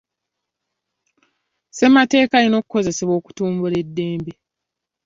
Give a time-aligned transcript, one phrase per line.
[1.69, 4.33] Ssemateeka alina okukozesebwa okutumbula eddembe.